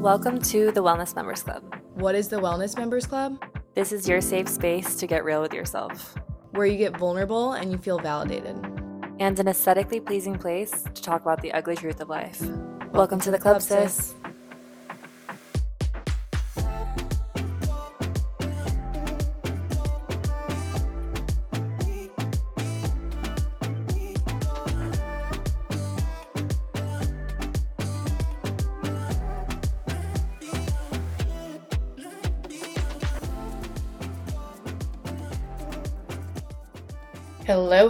[0.00, 1.74] Welcome to the Wellness Members Club.
[1.94, 3.44] What is the Wellness Members Club?
[3.74, 6.14] This is your safe space to get real with yourself.
[6.52, 8.56] Where you get vulnerable and you feel validated.
[9.18, 12.40] And an aesthetically pleasing place to talk about the ugly truth of life.
[12.40, 13.92] Welcome, Welcome to the club, sis.
[13.92, 14.14] sis.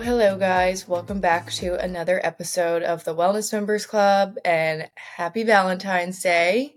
[0.01, 0.87] Hello, guys.
[0.87, 6.77] Welcome back to another episode of the Wellness Members Club and happy Valentine's Day.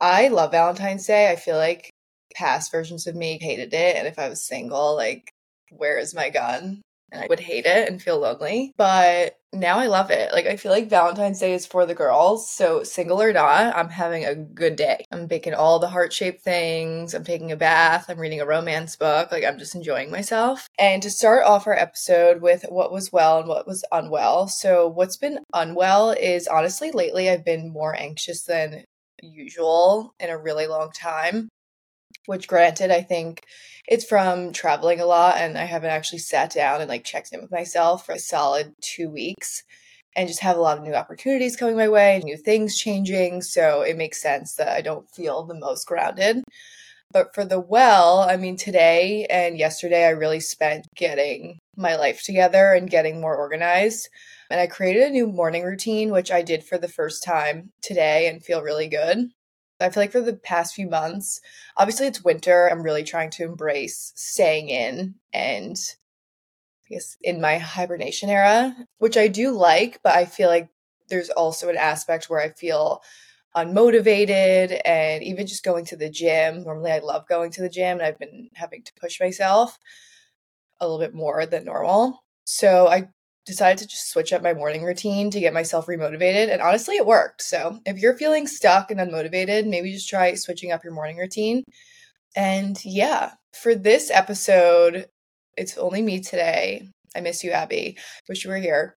[0.00, 1.30] I love Valentine's Day.
[1.30, 1.90] I feel like
[2.34, 3.96] past versions of me hated it.
[3.96, 5.32] And if I was single, like,
[5.70, 6.82] where is my gun?
[7.12, 8.72] And I would hate it and feel lonely.
[8.76, 10.32] But now I love it.
[10.32, 12.50] Like I feel like Valentine's Day is for the girls.
[12.50, 15.04] So single or not, I'm having a good day.
[15.12, 17.14] I'm baking all the heart-shaped things.
[17.14, 18.06] I'm taking a bath.
[18.08, 19.30] I'm reading a romance book.
[19.30, 20.66] Like I'm just enjoying myself.
[20.78, 24.48] And to start off our episode with what was well and what was unwell.
[24.48, 28.84] So what's been unwell is honestly lately I've been more anxious than
[29.22, 31.48] usual in a really long time
[32.26, 33.44] which granted i think
[33.88, 37.40] it's from traveling a lot and i haven't actually sat down and like checked in
[37.40, 39.62] with myself for a solid two weeks
[40.14, 43.82] and just have a lot of new opportunities coming my way new things changing so
[43.82, 46.42] it makes sense that i don't feel the most grounded.
[47.10, 52.22] But for the well i mean today and yesterday i really spent getting my life
[52.22, 54.08] together and getting more organized
[54.48, 58.28] and i created a new morning routine which i did for the first time today
[58.28, 59.28] and feel really good
[59.84, 61.40] I feel like for the past few months,
[61.76, 62.68] obviously it's winter.
[62.68, 65.76] I'm really trying to embrace staying in and
[66.86, 70.68] I guess in my hibernation era, which I do like, but I feel like
[71.08, 73.02] there's also an aspect where I feel
[73.56, 76.64] unmotivated and even just going to the gym.
[76.64, 79.78] Normally I love going to the gym and I've been having to push myself
[80.80, 82.24] a little bit more than normal.
[82.44, 83.08] So I
[83.44, 86.52] decided to just switch up my morning routine to get myself remotivated.
[86.52, 87.42] And honestly, it worked.
[87.42, 91.64] So if you're feeling stuck and unmotivated, maybe just try switching up your morning routine.
[92.36, 95.06] And yeah, for this episode,
[95.56, 96.88] it's only me today.
[97.14, 97.98] I miss you, Abby.
[98.28, 98.96] Wish you were here.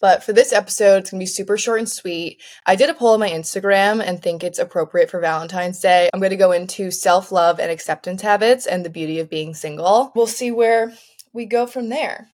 [0.00, 2.40] But for this episode, it's gonna be super short and sweet.
[2.64, 6.08] I did a poll on my Instagram and think it's appropriate for Valentine's Day.
[6.14, 10.12] I'm gonna go into self love and acceptance habits and the beauty of being single.
[10.14, 10.92] We'll see where
[11.32, 12.30] we go from there.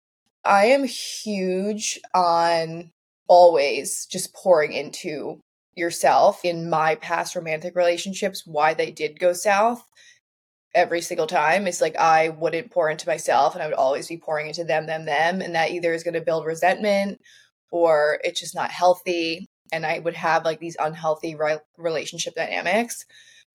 [0.49, 2.91] I am huge on
[3.29, 5.41] always just pouring into
[5.75, 9.85] yourself in my past romantic relationships, why they did go south
[10.75, 11.67] every single time.
[11.67, 14.87] It's like I wouldn't pour into myself and I would always be pouring into them,
[14.87, 15.43] them, them.
[15.43, 17.21] And that either is going to build resentment
[17.71, 19.47] or it's just not healthy.
[19.71, 23.05] And I would have like these unhealthy re- relationship dynamics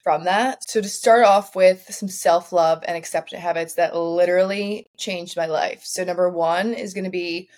[0.03, 0.69] from that.
[0.69, 5.45] So, to start off with some self love and acceptance habits that literally changed my
[5.45, 5.81] life.
[5.83, 7.49] So, number one is going to be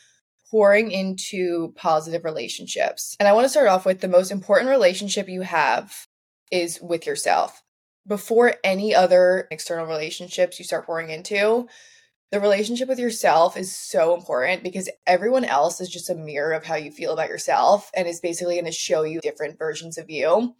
[0.51, 3.17] pouring into positive relationships.
[3.19, 6.07] And I want to start off with the most important relationship you have
[6.51, 7.63] is with yourself.
[8.07, 11.67] Before any other external relationships you start pouring into,
[12.31, 16.65] the relationship with yourself is so important because everyone else is just a mirror of
[16.65, 20.09] how you feel about yourself and is basically going to show you different versions of
[20.09, 20.55] you.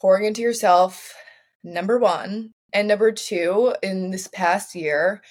[0.00, 1.14] Pouring into yourself
[1.62, 2.52] number one.
[2.72, 5.22] And number two, in this past year,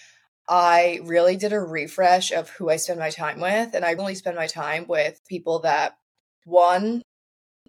[0.47, 3.73] I really did a refresh of who I spend my time with.
[3.73, 5.95] And I only spend my time with people that,
[6.45, 7.01] one,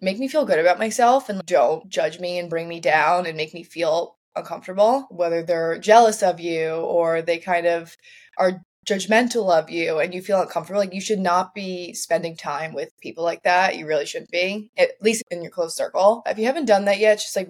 [0.01, 3.37] make me feel good about myself and don't judge me and bring me down and
[3.37, 7.95] make me feel uncomfortable, whether they're jealous of you or they kind of
[8.37, 10.79] are judgmental of you and you feel uncomfortable.
[10.79, 13.77] Like you should not be spending time with people like that.
[13.77, 16.23] You really shouldn't be, at least in your close circle.
[16.25, 17.49] If you haven't done that yet, just like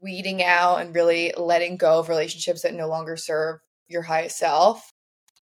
[0.00, 4.92] weeding out and really letting go of relationships that no longer serve your highest self.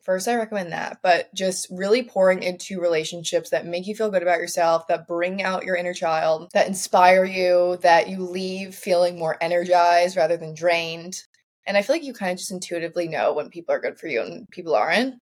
[0.02, 4.22] First, I recommend that, but just really pouring into relationships that make you feel good
[4.22, 9.18] about yourself, that bring out your inner child, that inspire you, that you leave feeling
[9.18, 11.22] more energized rather than drained.
[11.66, 14.06] And I feel like you kind of just intuitively know when people are good for
[14.06, 15.16] you and people aren't.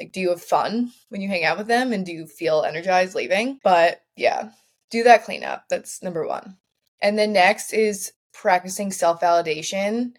[0.00, 2.62] Like, do you have fun when you hang out with them and do you feel
[2.62, 3.58] energized leaving?
[3.62, 4.48] But yeah,
[4.90, 5.64] do that cleanup.
[5.68, 6.56] That's number one.
[7.02, 10.12] And then next is practicing self validation,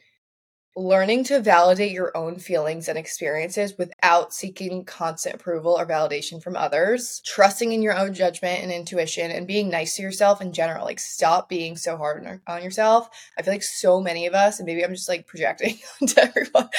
[0.76, 6.56] learning to validate your own feelings and experiences without seeking constant approval or validation from
[6.56, 10.86] others, trusting in your own judgment and intuition, and being nice to yourself in general.
[10.86, 13.10] Like, stop being so hard on yourself.
[13.38, 16.70] I feel like so many of us, and maybe I'm just like projecting onto everyone,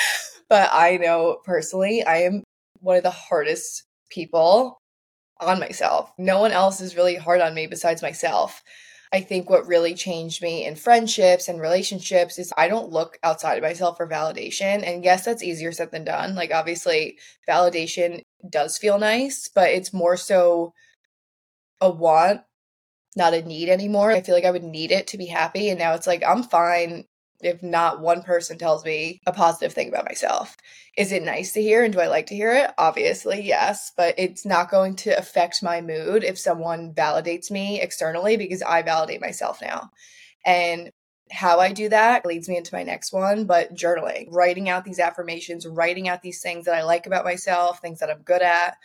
[0.49, 2.43] but I know personally, I am
[2.81, 4.79] one of the hardest people
[5.41, 6.13] on myself.
[6.19, 8.63] No one else is really hard on me besides myself.
[9.15, 13.57] I think what really changed me in friendships and relationships is I don't look outside
[13.57, 14.85] of myself for validation.
[14.85, 16.35] And yes, that's easier said than done.
[16.35, 17.19] Like, obviously,
[17.49, 20.75] validation does feel nice, but it's more so
[21.81, 22.41] a want,
[23.15, 24.11] not a need anymore.
[24.11, 25.71] I feel like I would need it to be happy.
[25.71, 27.05] And now it's like, I'm fine
[27.47, 30.57] if not one person tells me a positive thing about myself.
[30.97, 32.71] Is it nice to hear and do I like to hear it?
[32.79, 38.37] Obviously, yes, but it's not going to affect my mood if someone validates me externally
[38.37, 39.91] because I validate myself now.
[40.45, 40.91] And
[41.31, 45.01] how I do that leads me into my next one, but journaling, writing out these
[45.01, 48.77] affirmations, writing out these things that I like about myself, things that I'm good at,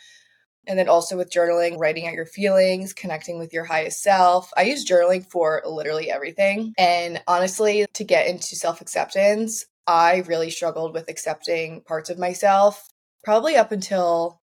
[0.66, 4.50] and then also with journaling, writing out your feelings, connecting with your highest self.
[4.56, 6.74] I use journaling for literally everything.
[6.78, 12.88] And honestly, to get into self acceptance, I really struggled with accepting parts of myself
[13.24, 14.40] probably up until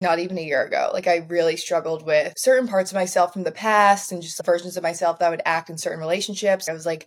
[0.00, 0.90] not even a year ago.
[0.92, 4.76] Like, I really struggled with certain parts of myself from the past and just versions
[4.76, 6.68] of myself that would act in certain relationships.
[6.68, 7.06] I was like,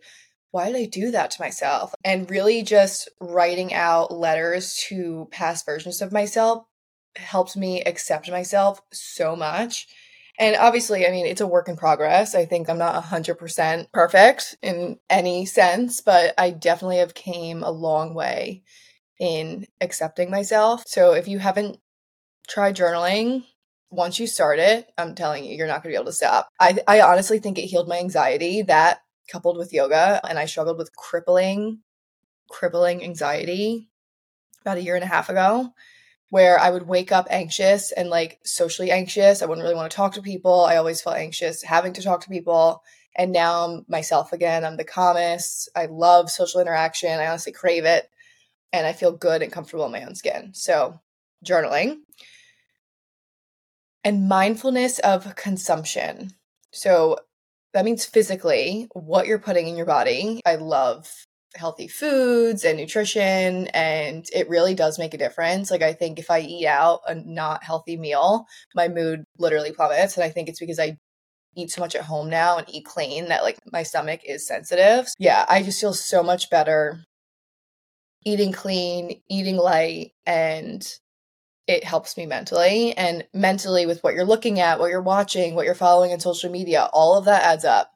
[0.52, 1.94] why did I do that to myself?
[2.04, 6.66] And really just writing out letters to past versions of myself
[7.20, 9.88] helped me accept myself so much.
[10.40, 12.34] And obviously, I mean, it's a work in progress.
[12.34, 17.72] I think I'm not 100% perfect in any sense, but I definitely have came a
[17.72, 18.64] long way
[19.20, 20.84] in accepting myself.
[20.88, 21.78] So if you haven't
[22.48, 23.44] tried journaling,
[23.92, 26.48] once you start it, I'm telling you, you're not going to be able to stop.
[26.58, 30.78] I, I honestly think it healed my anxiety, that coupled with yoga, and I struggled
[30.78, 31.80] with crippling,
[32.50, 33.90] crippling anxiety
[34.62, 35.74] about a year and a half ago
[36.30, 39.42] where I would wake up anxious and like socially anxious.
[39.42, 40.64] I wouldn't really want to talk to people.
[40.66, 42.84] I always felt anxious having to talk to people.
[43.16, 44.64] And now I'm myself again.
[44.64, 45.70] I'm the calmest.
[45.76, 47.20] I love social interaction.
[47.20, 48.10] I honestly crave it.
[48.72, 50.52] And I feel good and comfortable in my own skin.
[50.54, 51.00] So,
[51.44, 51.98] journaling
[54.04, 56.32] and mindfulness of consumption.
[56.72, 57.18] So,
[57.74, 60.42] that means physically what you're putting in your body.
[60.46, 65.72] I love healthy foods and nutrition and it really does make a difference.
[65.72, 70.16] Like i think if i eat out a not healthy meal my mood literally plummets
[70.16, 70.98] and i think it's because i
[71.56, 75.08] eat so much at home now and eat clean that like my stomach is sensitive.
[75.18, 77.04] Yeah i just feel so much better
[78.26, 80.88] eating clean eating light and
[81.68, 82.98] it helps me mentally.
[82.98, 86.52] And mentally with what you're looking at what you're watching what you're following on social
[86.52, 87.92] media all of that adds up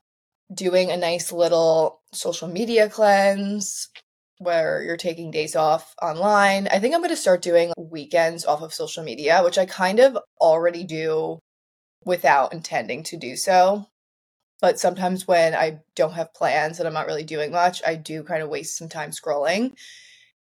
[0.53, 3.89] doing a nice little social media cleanse
[4.39, 6.67] where you're taking days off online.
[6.67, 9.99] I think I'm going to start doing weekends off of social media, which I kind
[9.99, 11.39] of already do
[12.05, 13.87] without intending to do so.
[14.61, 18.23] But sometimes when I don't have plans and I'm not really doing much, I do
[18.23, 19.73] kind of waste some time scrolling.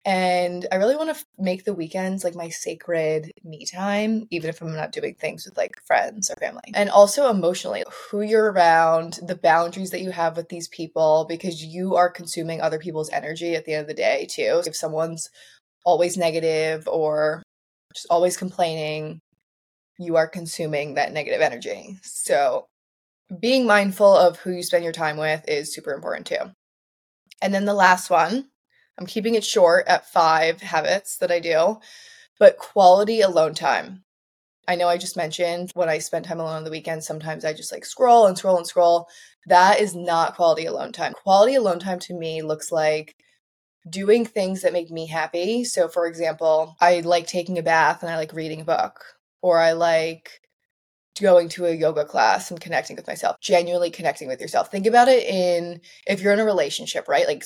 [0.04, 4.62] And I really want to make the weekends like my sacred me time, even if
[4.62, 6.72] I'm not doing things with like friends or family.
[6.74, 11.62] And also emotionally, who you're around, the boundaries that you have with these people, because
[11.62, 14.62] you are consuming other people's energy at the end of the day, too.
[14.66, 15.28] If someone's
[15.84, 17.42] always negative or
[17.94, 19.20] just always complaining,
[19.98, 21.98] you are consuming that negative energy.
[22.02, 22.66] So
[23.38, 26.52] being mindful of who you spend your time with is super important too.
[27.42, 28.49] And then the last one
[29.00, 31.78] I'm keeping it short at five habits that I do,
[32.38, 34.04] but quality alone time.
[34.68, 37.54] I know I just mentioned when I spend time alone on the weekend, sometimes I
[37.54, 39.08] just like scroll and scroll and scroll.
[39.46, 41.14] That is not quality alone time.
[41.14, 43.16] Quality alone time to me looks like
[43.88, 45.64] doing things that make me happy.
[45.64, 49.00] So, for example, I like taking a bath and I like reading a book,
[49.40, 50.42] or I like
[51.20, 54.70] going to a yoga class and connecting with myself, genuinely connecting with yourself.
[54.70, 57.26] Think about it in if you're in a relationship, right?
[57.26, 57.44] Like,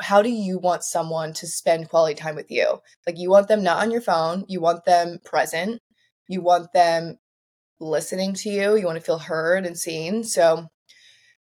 [0.00, 2.80] how do you want someone to spend quality time with you?
[3.06, 5.80] Like, you want them not on your phone, you want them present,
[6.28, 7.18] you want them
[7.80, 10.24] listening to you, you want to feel heard and seen.
[10.24, 10.68] So,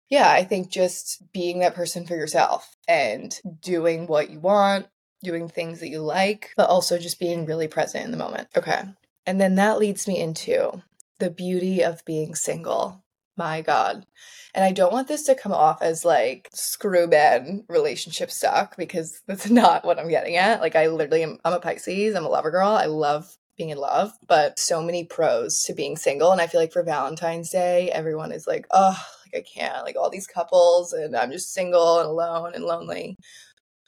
[0.10, 4.88] yeah, I think just being that person for yourself and doing what you want,
[5.24, 8.48] doing things that you like, but also just being really present in the moment.
[8.56, 8.82] Okay.
[9.26, 10.82] And then that leads me into
[11.20, 13.04] the beauty of being single.
[13.38, 14.06] My God.
[14.54, 19.22] And I don't want this to come off as like screw men relationship stuck because
[19.28, 20.62] that's not what I'm getting at.
[20.62, 22.70] Like I literally am I'm a Pisces, I'm a lover girl.
[22.70, 26.32] I love being in love, but so many pros to being single.
[26.32, 29.98] And I feel like for Valentine's Day, everyone is like, oh, like I can't, like
[29.98, 33.18] all these couples, and I'm just single and alone and lonely.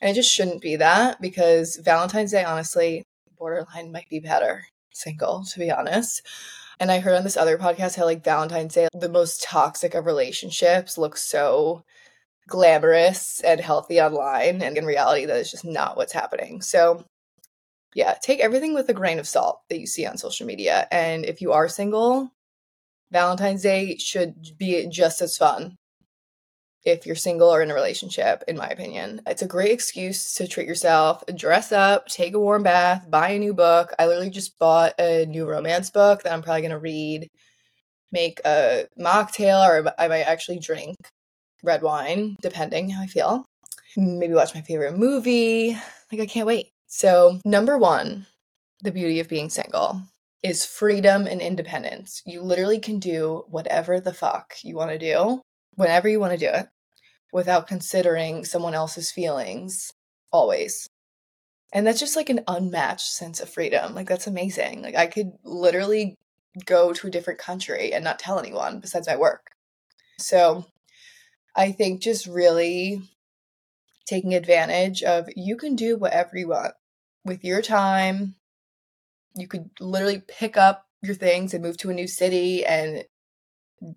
[0.01, 3.03] And it just shouldn't be that because Valentine's Day, honestly,
[3.37, 6.21] borderline might be better single, to be honest.
[6.81, 10.07] And I heard on this other podcast how like Valentine's Day, the most toxic of
[10.07, 11.83] relationships look so
[12.47, 14.63] glamorous and healthy online.
[14.63, 16.63] And in reality, that is just not what's happening.
[16.63, 17.05] So
[17.93, 20.87] yeah, take everything with a grain of salt that you see on social media.
[20.91, 22.31] And if you are single,
[23.11, 25.77] Valentine's Day should be just as fun
[26.83, 29.21] if you're single or in a relationship, in my opinion.
[29.27, 33.39] It's a great excuse to treat yourself, dress up, take a warm bath, buy a
[33.39, 33.93] new book.
[33.99, 37.27] I literally just bought a new romance book that I'm probably going to read,
[38.11, 40.95] make a mocktail, or I might actually drink
[41.63, 43.45] red wine, depending how I feel.
[43.95, 45.77] Maybe watch my favorite movie.
[46.11, 46.69] Like, I can't wait.
[46.87, 48.25] So, number one,
[48.81, 50.01] the beauty of being single
[50.43, 52.23] is freedom and independence.
[52.25, 55.41] You literally can do whatever the fuck you want to do
[55.75, 56.67] whenever you want to do it
[57.31, 59.93] without considering someone else's feelings
[60.31, 60.89] always.
[61.73, 63.95] And that's just like an unmatched sense of freedom.
[63.95, 64.81] Like, that's amazing.
[64.81, 66.17] Like, I could literally
[66.65, 69.51] go to a different country and not tell anyone besides my work.
[70.19, 70.65] So,
[71.55, 73.01] I think just really
[74.05, 76.73] taking advantage of you can do whatever you want
[77.23, 78.35] with your time.
[79.35, 83.05] You could literally pick up your things and move to a new city and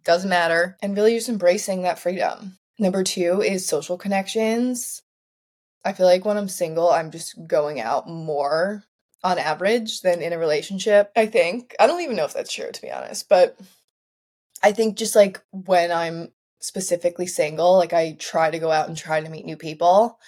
[0.05, 2.59] doesn't matter and really just embracing that freedom.
[2.79, 5.03] Number 2 is social connections.
[5.85, 8.85] I feel like when I'm single, I'm just going out more
[9.23, 11.11] on average than in a relationship.
[11.15, 11.75] I think.
[11.79, 13.59] I don't even know if that's true to be honest, but
[14.63, 18.97] I think just like when I'm specifically single, like I try to go out and
[18.97, 20.19] try to meet new people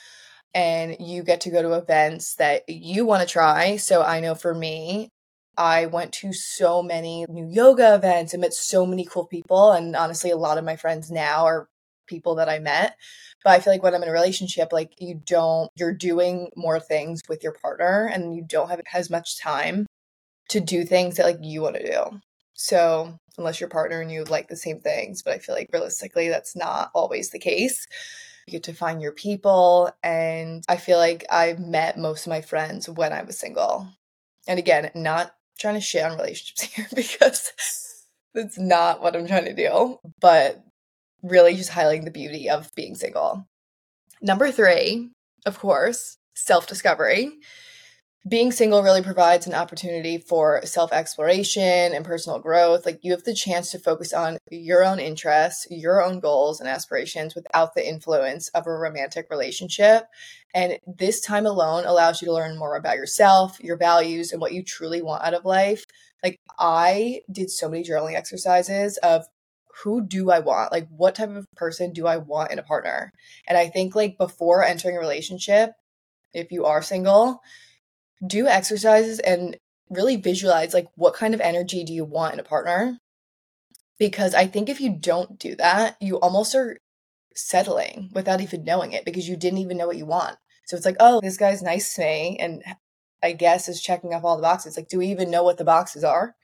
[0.54, 3.76] and you get to go to events that you want to try.
[3.76, 5.10] So I know for me,
[5.56, 9.72] I went to so many new yoga events and met so many cool people.
[9.72, 11.68] And honestly, a lot of my friends now are
[12.06, 12.96] people that I met.
[13.44, 16.80] But I feel like when I'm in a relationship, like you don't, you're doing more
[16.80, 19.86] things with your partner and you don't have as much time
[20.48, 22.20] to do things that like you want to do.
[22.54, 26.28] So unless your partner and you like the same things, but I feel like realistically
[26.28, 27.86] that's not always the case.
[28.46, 29.90] You get to find your people.
[30.02, 33.88] And I feel like I met most of my friends when I was single.
[34.48, 37.52] And again, not trying to shit on relationships here because
[38.34, 40.62] that's not what I'm trying to do, but
[41.22, 43.46] really just highlighting the beauty of being single.
[44.22, 45.10] Number three,
[45.44, 47.32] of course, self discovery
[48.28, 52.84] being single really provides an opportunity for self exploration and personal growth.
[52.84, 56.68] Like you have the chance to focus on your own interests, your own goals and
[56.68, 60.04] aspirations without the influence of a romantic relationship.
[60.54, 64.52] And this time alone allows you to learn more about yourself, your values, and what
[64.52, 65.84] you truly want out of life.
[66.24, 69.26] Like I did so many journaling exercises of
[69.84, 70.72] who do I want?
[70.72, 73.12] Like what type of person do I want in a partner?
[73.46, 75.72] And I think like before entering a relationship,
[76.32, 77.40] if you are single,
[78.24, 79.56] do exercises and
[79.90, 82.98] really visualize like what kind of energy do you want in a partner?
[83.98, 86.78] Because i think if you don't do that you almost are
[87.34, 90.36] settling without even knowing it because you didn't even know what you want.
[90.66, 92.62] So it's like oh this guy's nice to me and
[93.22, 94.76] i guess is checking off all the boxes.
[94.76, 96.34] Like do we even know what the boxes are?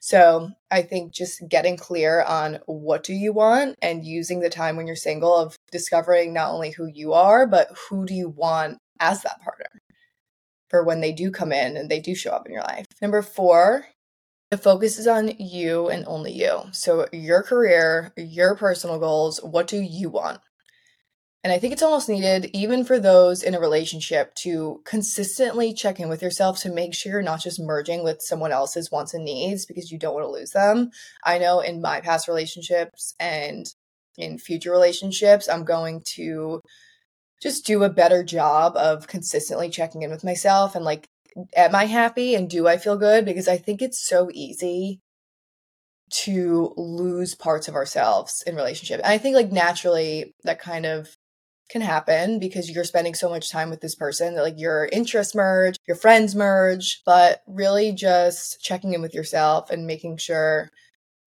[0.00, 4.76] So i think just getting clear on what do you want and using the time
[4.76, 8.78] when you're single of discovering not only who you are but who do you want
[9.00, 9.79] as that partner
[10.70, 12.86] for when they do come in and they do show up in your life.
[13.02, 13.86] Number four,
[14.50, 16.62] the focus is on you and only you.
[16.72, 20.40] So, your career, your personal goals, what do you want?
[21.42, 25.98] And I think it's almost needed, even for those in a relationship, to consistently check
[25.98, 29.24] in with yourself to make sure you're not just merging with someone else's wants and
[29.24, 30.90] needs because you don't want to lose them.
[31.24, 33.66] I know in my past relationships and
[34.18, 36.60] in future relationships, I'm going to
[37.40, 41.08] just do a better job of consistently checking in with myself and like
[41.56, 45.00] am I happy and do I feel good because I think it's so easy
[46.10, 48.98] to lose parts of ourselves in relationship.
[48.98, 51.16] And I think like naturally that kind of
[51.70, 55.36] can happen because you're spending so much time with this person that like your interests
[55.36, 60.70] merge, your friends merge, but really just checking in with yourself and making sure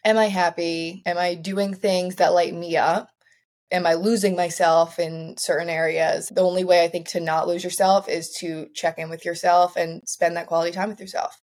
[0.05, 1.01] am I happy?
[1.05, 3.07] Am I doing things that light me up?
[3.73, 6.29] Am I losing myself in certain areas?
[6.29, 9.75] The only way I think to not lose yourself is to check in with yourself
[9.75, 11.41] and spend that quality time with yourself.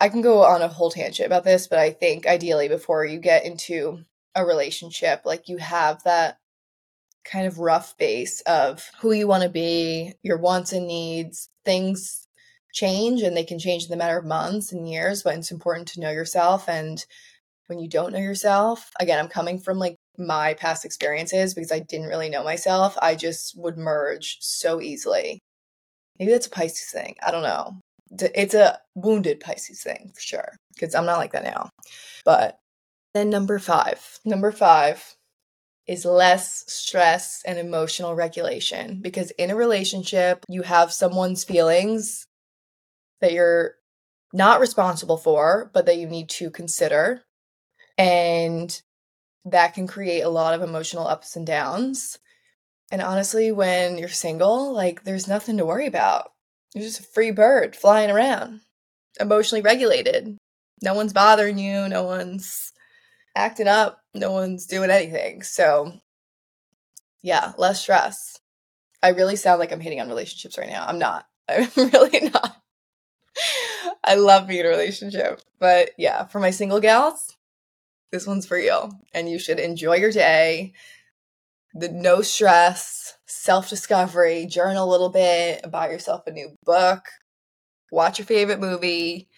[0.00, 3.18] I can go on a whole tangent about this, but I think ideally before you
[3.18, 4.04] get into
[4.34, 6.38] a relationship, like you have that
[7.24, 11.48] kind of rough base of who you want to be, your wants and needs.
[11.64, 12.28] Things
[12.72, 15.88] change and they can change in the matter of months and years, but it's important
[15.88, 16.68] to know yourself.
[16.68, 17.04] And
[17.66, 21.80] when you don't know yourself, again, I'm coming from like my past experiences because I
[21.80, 25.40] didn't really know myself, I just would merge so easily.
[26.18, 27.16] Maybe that's a Pisces thing.
[27.24, 27.80] I don't know.
[28.34, 31.70] It's a wounded Pisces thing for sure because I'm not like that now.
[32.24, 32.58] But
[33.14, 35.16] then number five, number five
[35.86, 42.26] is less stress and emotional regulation because in a relationship, you have someone's feelings
[43.20, 43.74] that you're
[44.32, 47.22] not responsible for, but that you need to consider.
[47.96, 48.80] And
[49.46, 52.18] that can create a lot of emotional ups and downs.
[52.90, 56.30] And honestly, when you're single, like there's nothing to worry about.
[56.74, 58.60] You're just a free bird flying around,
[59.18, 60.36] emotionally regulated.
[60.82, 62.72] No one's bothering you, no one's
[63.34, 65.42] acting up, no one's doing anything.
[65.42, 65.92] So,
[67.22, 68.38] yeah, less stress.
[69.02, 70.84] I really sound like I'm hitting on relationships right now.
[70.86, 71.26] I'm not.
[71.48, 72.56] I'm really not.
[74.02, 75.40] I love being in a relationship.
[75.58, 77.35] But yeah, for my single gals,
[78.12, 78.90] this one's for you.
[79.12, 80.72] And you should enjoy your day.
[81.74, 87.04] The no stress, self discovery, journal a little bit, buy yourself a new book,
[87.90, 89.28] watch your favorite movie,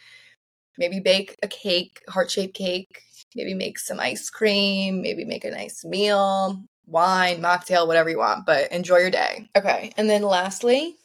[0.78, 3.02] maybe bake a cake, heart shaped cake,
[3.34, 8.46] maybe make some ice cream, maybe make a nice meal, wine, mocktail, whatever you want,
[8.46, 9.48] but enjoy your day.
[9.56, 9.92] Okay.
[9.96, 10.96] And then lastly,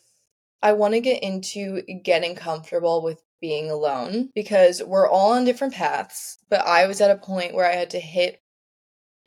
[0.62, 5.74] I want to get into getting comfortable with being alone because we're all on different
[5.74, 6.38] paths.
[6.50, 8.42] But I was at a point where I had to hit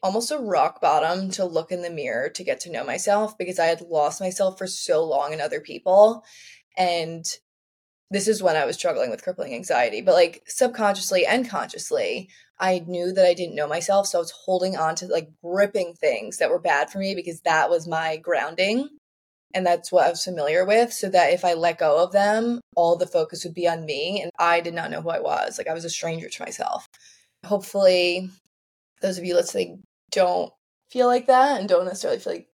[0.02, 3.58] almost a rock bottom to look in the mirror to get to know myself because
[3.58, 6.24] I had lost myself for so long in other people.
[6.78, 7.26] And
[8.10, 12.84] this is when I was struggling with crippling anxiety, but like subconsciously and consciously, I
[12.86, 14.06] knew that I didn't know myself.
[14.06, 17.42] So I was holding on to like gripping things that were bad for me because
[17.42, 18.88] that was my grounding.
[19.56, 20.92] And that's what I was familiar with.
[20.92, 24.20] So that if I let go of them, all the focus would be on me.
[24.20, 25.56] And I did not know who I was.
[25.56, 26.86] Like I was a stranger to myself.
[27.42, 28.28] Hopefully,
[29.00, 30.52] those of you listening don't
[30.90, 32.48] feel like that and don't necessarily feel like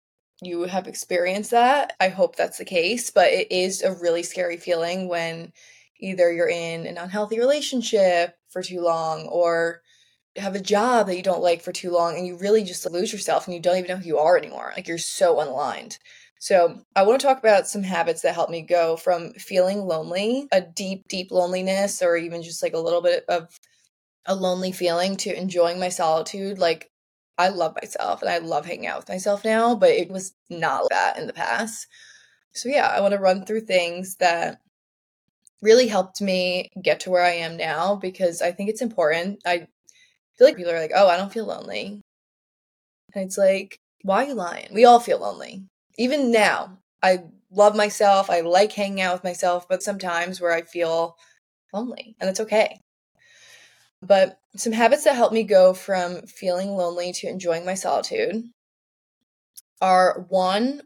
[0.42, 1.94] you have experienced that.
[2.02, 3.12] I hope that's the case.
[3.12, 5.54] But it is a really scary feeling when
[6.02, 9.82] either you're in an unhealthy relationship for too long or
[10.36, 13.14] have a job that you don't like for too long and you really just lose
[13.14, 14.74] yourself and you don't even know who you are anymore.
[14.76, 15.98] Like you're so unaligned.
[16.40, 20.48] So, I want to talk about some habits that help me go from feeling lonely,
[20.54, 23.60] a deep, deep loneliness, or even just like a little bit of
[24.26, 26.60] a lonely feeling to enjoying my solitude.
[26.60, 26.90] Like,
[27.38, 30.88] I love myself and I love hanging out with myself now, but it was not
[30.92, 31.88] that in the past.
[32.54, 34.60] So, yeah, I want to run through things that
[35.62, 39.42] really helped me get to where I am now because I think it's important.
[39.46, 39.68] I
[40.38, 42.02] feel like people are like, oh, I don't feel lonely.
[43.14, 44.70] And it's like, why are you lying?
[44.74, 45.66] We all feel lonely.
[46.00, 48.30] Even now, I love myself.
[48.30, 51.18] I like hanging out with myself, but sometimes where I feel
[51.74, 52.80] lonely, and it's okay.
[54.02, 58.46] But some habits that help me go from feeling lonely to enjoying my solitude
[59.82, 60.84] are one,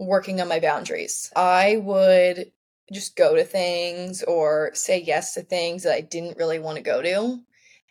[0.00, 1.32] working on my boundaries.
[1.36, 2.50] I would
[2.92, 6.82] just go to things or say yes to things that I didn't really want to
[6.82, 7.38] go to.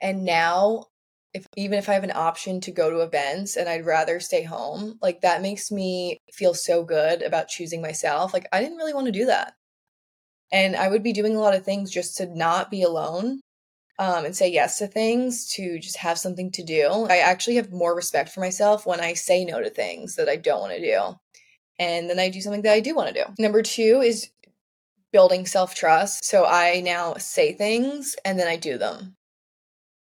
[0.02, 0.88] And now
[1.36, 4.44] if even if I have an option to go to events and I'd rather stay
[4.44, 8.34] home, like that makes me feel so good about choosing myself.
[8.34, 9.54] Like I didn't really want to do that.
[10.54, 13.42] And I would be doing a lot of things just to not be alone
[14.00, 17.06] um, and say yes to things to just have something to do.
[17.10, 20.38] I actually have more respect for myself when I say no to things that I
[20.38, 21.16] don't want to do.
[21.78, 23.30] And then I do something that I do want to do.
[23.38, 24.30] Number two is
[25.12, 26.24] building self trust.
[26.24, 29.15] So I now say things and then I do them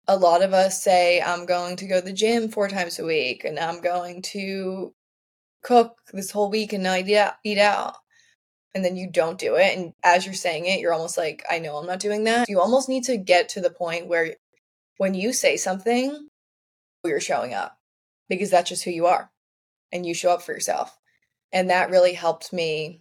[0.06, 3.04] a lot of us say, I'm going to go to the gym four times a
[3.04, 4.92] week and I'm going to
[5.62, 7.00] cook this whole week and not
[7.44, 7.94] eat out.
[8.74, 9.76] And then you don't do it.
[9.76, 12.48] And as you're saying it, you're almost like, I know I'm not doing that.
[12.48, 14.34] You almost need to get to the point where
[14.98, 16.28] when you say something,
[17.04, 17.78] you're showing up
[18.28, 19.30] because that's just who you are
[19.92, 20.98] and you show up for yourself.
[21.52, 23.00] And that really helped me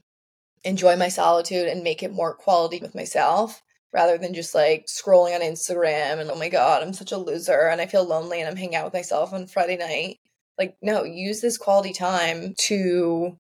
[0.64, 3.62] enjoy my solitude and make it more quality with myself
[3.94, 7.68] rather than just like scrolling on Instagram and oh my god, I'm such a loser
[7.70, 10.18] and I feel lonely and I'm hanging out with myself on Friday night.
[10.58, 13.38] Like, no, use this quality time to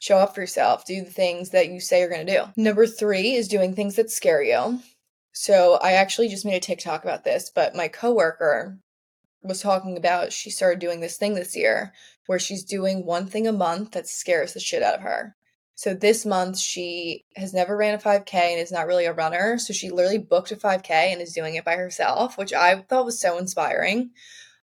[0.00, 2.44] show up for yourself, do the things that you say you're going to do.
[2.56, 4.80] Number three is doing things that scare you.
[5.32, 8.78] So, I actually just made a TikTok about this, but my coworker
[9.42, 11.92] was talking about she started doing this thing this year
[12.26, 15.36] where she's doing one thing a month that scares the shit out of her.
[15.76, 19.58] So this month she has never ran a 5K and is not really a runner.
[19.58, 23.04] So she literally booked a 5K and is doing it by herself, which I thought
[23.04, 24.10] was so inspiring.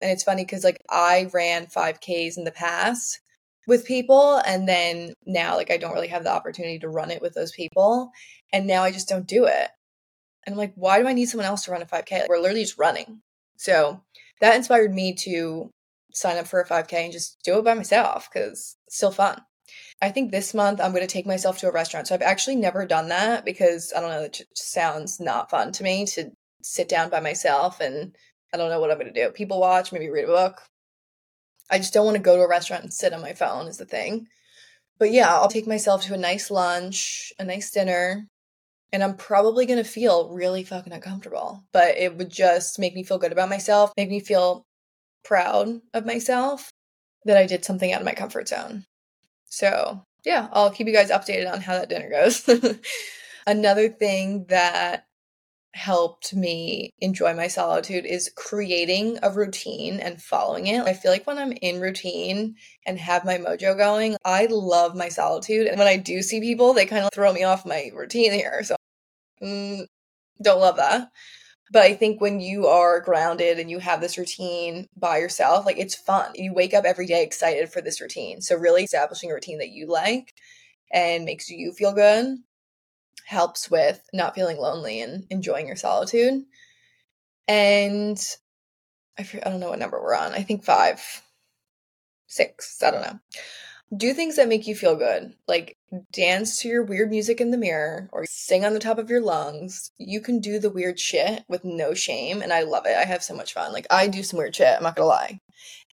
[0.02, 3.20] And it's funny because like I ran 5Ks in the past
[3.68, 7.22] with people and then now like I don't really have the opportunity to run it
[7.22, 8.12] with those people.
[8.54, 9.70] And now I just don't do it.
[10.46, 12.12] And I'm like, why do I need someone else to run a 5K?
[12.12, 13.22] Like, we're literally just running.
[13.58, 14.02] So
[14.40, 15.70] that inspired me to
[16.14, 19.42] sign up for a 5K and just do it by myself because it's still fun.
[20.02, 22.08] I think this month I'm going to take myself to a restaurant.
[22.08, 25.84] So I've actually never done that because I don't know, it sounds not fun to
[25.84, 26.32] me to
[26.64, 28.16] sit down by myself and
[28.54, 29.32] I don't know what I'm going to do.
[29.32, 30.62] People watch, maybe read a book.
[31.70, 33.78] I just don't want to go to a restaurant and sit on my phone, is
[33.78, 34.28] the thing.
[35.00, 38.28] But yeah, I'll take myself to a nice lunch, a nice dinner,
[38.92, 41.64] and I'm probably going to feel really fucking uncomfortable.
[41.72, 44.66] But it would just make me feel good about myself, make me feel
[45.24, 46.70] proud of myself
[47.26, 48.84] that I did something out of my comfort zone.
[49.52, 52.50] So, yeah, I'll keep you guys updated on how that dinner goes.
[53.48, 55.06] Another thing that
[55.74, 60.82] helped me enjoy my solitude is creating a routine and following it.
[60.84, 65.10] I feel like when I'm in routine and have my mojo going, I love my
[65.10, 65.68] solitude.
[65.68, 68.64] And when I do see people, they kind of throw me off my routine here.
[68.64, 68.76] So,
[69.44, 69.86] mm,
[70.42, 71.10] don't love that.
[71.72, 75.80] But I think when you are grounded and you have this routine by yourself, like
[75.80, 76.32] it's fun.
[76.36, 78.42] You wake up every day excited for this routine.
[78.42, 80.34] So, really establishing a routine that you like
[80.92, 82.38] and makes you feel good
[83.26, 86.44] helps with not feeling lonely and enjoying your solitude.
[87.48, 88.22] And
[89.18, 90.34] I, I don't know what number we're on.
[90.34, 91.02] I think five,
[92.28, 93.20] six, I don't know.
[93.96, 95.78] Do things that make you feel good, like
[96.14, 99.22] dance to your weird music in the mirror or sing on the top of your
[99.22, 99.92] lungs.
[99.98, 102.96] You can do the weird shit with no shame, and I love it.
[102.96, 103.74] I have so much fun.
[103.74, 105.42] Like, I do some weird shit, I'm not gonna lie.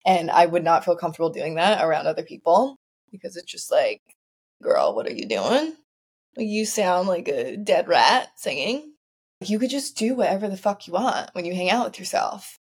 [0.05, 2.77] And I would not feel comfortable doing that around other people
[3.11, 4.01] because it's just like,
[4.63, 5.75] girl, what are you doing?
[6.37, 8.93] You sound like a dead rat singing.
[9.41, 12.59] You could just do whatever the fuck you want when you hang out with yourself.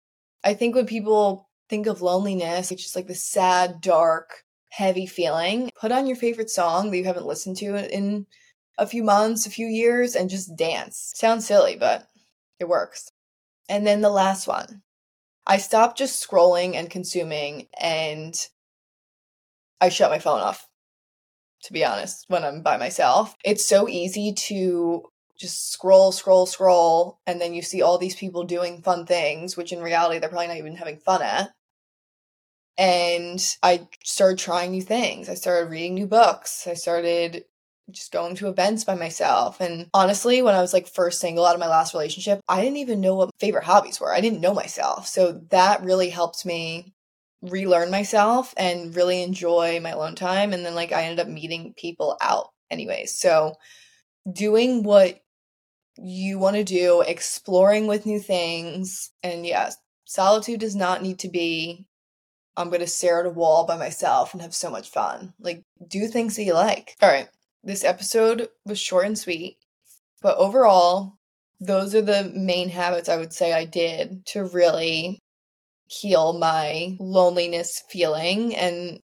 [0.43, 5.71] I think when people think of loneliness, it's just like the sad, dark, heavy feeling.
[5.79, 8.25] Put on your favorite song that you haven't listened to in
[8.77, 11.11] a few months, a few years, and just dance.
[11.15, 12.07] Sounds silly, but
[12.59, 13.11] it works.
[13.69, 14.81] And then the last one
[15.47, 18.35] I stopped just scrolling and consuming and
[19.79, 20.67] I shut my phone off
[21.63, 23.35] to be honest, when I'm by myself.
[23.43, 25.03] It's so easy to
[25.37, 29.71] just scroll, scroll, scroll, and then you see all these people doing fun things, which
[29.71, 31.51] in reality they're probably not even having fun at.
[32.77, 35.29] And I started trying new things.
[35.29, 36.67] I started reading new books.
[36.67, 37.45] I started
[37.89, 39.59] just going to events by myself.
[39.59, 42.77] And honestly, when I was like first single out of my last relationship, I didn't
[42.77, 44.13] even know what favorite hobbies were.
[44.13, 45.07] I didn't know myself.
[45.07, 46.93] So that really helped me
[47.41, 50.53] relearn myself and really enjoy my alone time.
[50.53, 53.13] And then, like, I ended up meeting people out anyways.
[53.13, 53.55] So,
[54.31, 55.21] doing what
[55.97, 59.11] you want to do, exploring with new things.
[59.23, 61.87] And yes, solitude does not need to be,
[62.57, 65.33] I'm going to stare at a wall by myself and have so much fun.
[65.39, 66.95] Like, do things that you like.
[67.01, 67.27] All right.
[67.63, 69.57] This episode was short and sweet,
[70.21, 71.13] but overall,
[71.59, 75.19] those are the main habits I would say I did to really
[75.85, 78.99] heal my loneliness feeling and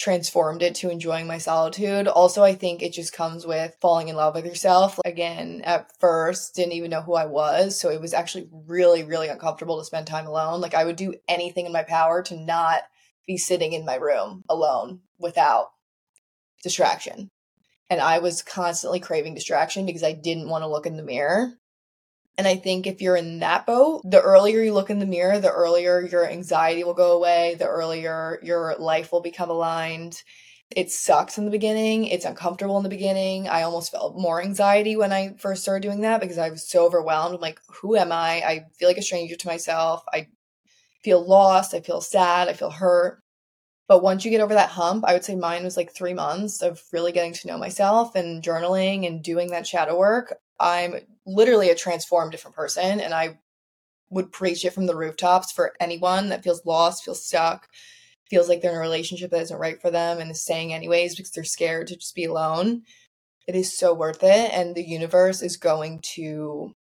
[0.00, 2.08] transformed it to enjoying my solitude.
[2.08, 4.98] Also, I think it just comes with falling in love with yourself.
[5.04, 7.78] Again, at first, didn't even know who I was.
[7.78, 10.62] So it was actually really, really uncomfortable to spend time alone.
[10.62, 12.82] Like, I would do anything in my power to not
[13.26, 15.66] be sitting in my room alone without
[16.62, 17.28] distraction.
[17.90, 21.52] And I was constantly craving distraction because I didn't want to look in the mirror.
[22.40, 25.38] And I think if you're in that boat, the earlier you look in the mirror,
[25.38, 30.22] the earlier your anxiety will go away, the earlier your life will become aligned.
[30.74, 32.06] It sucks in the beginning.
[32.06, 33.46] It's uncomfortable in the beginning.
[33.46, 36.86] I almost felt more anxiety when I first started doing that because I was so
[36.86, 37.34] overwhelmed.
[37.34, 38.40] I'm like, who am I?
[38.40, 40.02] I feel like a stranger to myself.
[40.10, 40.28] I
[41.04, 41.74] feel lost.
[41.74, 42.48] I feel sad.
[42.48, 43.20] I feel hurt.
[43.86, 46.62] But once you get over that hump, I would say mine was like three months
[46.62, 50.38] of really getting to know myself and journaling and doing that shadow work.
[50.58, 50.94] I'm
[51.26, 53.38] literally a transformed different person and I
[54.10, 57.68] would preach it from the rooftops for anyone that feels lost, feels stuck,
[58.28, 61.14] feels like they're in a relationship that isn't right for them and is staying anyways
[61.14, 62.82] because they're scared to just be alone.
[63.46, 66.72] It is so worth it and the universe is going to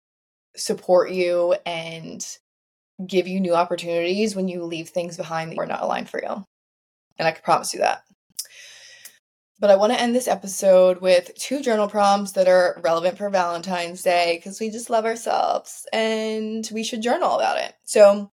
[0.56, 2.25] support you and
[3.06, 6.43] give you new opportunities when you leave things behind that are not aligned for you.
[7.17, 8.04] And I can promise you that.
[9.62, 13.30] But I want to end this episode with two journal prompts that are relevant for
[13.30, 17.74] Valentine's Day because we just love ourselves and we should journal about it.
[17.84, 18.32] So,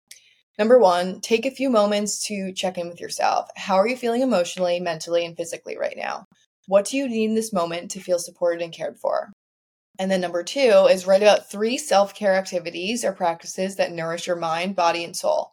[0.58, 3.48] number one, take a few moments to check in with yourself.
[3.54, 6.26] How are you feeling emotionally, mentally, and physically right now?
[6.66, 9.30] What do you need in this moment to feel supported and cared for?
[10.00, 14.26] And then number two is write about three self care activities or practices that nourish
[14.26, 15.52] your mind, body, and soul.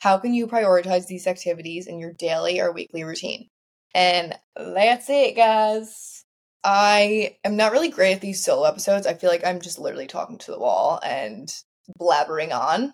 [0.00, 3.49] How can you prioritize these activities in your daily or weekly routine?
[3.94, 6.24] And that's it, guys.
[6.62, 9.06] I am not really great at these solo episodes.
[9.06, 11.52] I feel like I'm just literally talking to the wall and
[11.98, 12.92] blabbering on.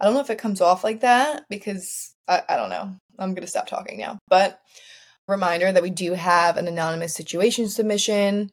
[0.00, 2.94] I don't know if it comes off like that because I, I don't know.
[3.18, 4.18] I'm going to stop talking now.
[4.28, 4.60] But
[5.26, 8.50] reminder that we do have an anonymous situation submission.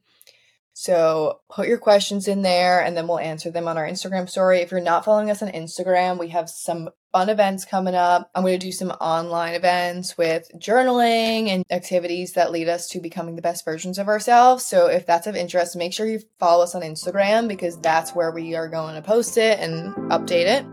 [0.74, 4.60] So put your questions in there and then we'll answer them on our Instagram story.
[4.60, 8.30] If you're not following us on Instagram, we have some fun events coming up.
[8.34, 13.00] I'm going to do some online events with journaling and activities that lead us to
[13.00, 14.65] becoming the best versions of ourselves.
[14.65, 18.32] So if that's of interest, make sure you follow us on Instagram because that's where
[18.32, 20.65] we are going to post it and update it.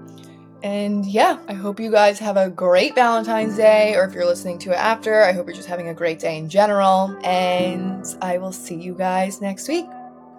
[0.62, 4.58] And yeah, I hope you guys have a great Valentine's Day, or if you're listening
[4.60, 7.16] to it after, I hope you're just having a great day in general.
[7.24, 9.86] And I will see you guys next week.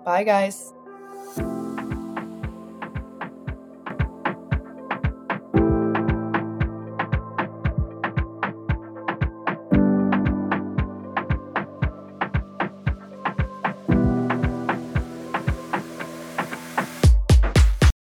[0.04, 0.74] Bye, guys.